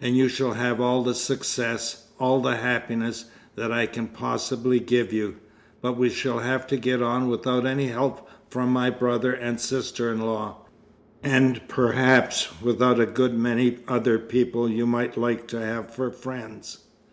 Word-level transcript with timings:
"And 0.00 0.16
you 0.16 0.28
shall 0.28 0.52
have 0.52 0.80
all 0.80 1.02
the 1.02 1.12
success, 1.12 2.06
all 2.20 2.40
the 2.40 2.54
happiness, 2.54 3.24
that 3.56 3.72
I 3.72 3.86
can 3.86 4.06
possibly 4.06 4.78
give 4.78 5.12
you. 5.12 5.38
But 5.80 5.96
we 5.96 6.08
shall 6.08 6.38
have 6.38 6.68
to 6.68 6.76
get 6.76 7.02
on 7.02 7.26
without 7.26 7.66
any 7.66 7.88
help 7.88 8.28
from 8.48 8.68
my 8.70 8.90
brother 8.90 9.32
and 9.32 9.60
sister 9.60 10.12
in 10.12 10.20
law, 10.20 10.58
and 11.20 11.62
perhaps 11.66 12.62
without 12.62 13.00
a 13.00 13.06
good 13.06 13.34
many 13.36 13.78
other 13.88 14.20
people 14.20 14.70
you 14.70 14.86
might 14.86 15.16
like 15.16 15.48
to 15.48 15.58
have 15.60 15.92
for 15.92 16.12
friends. 16.12 16.84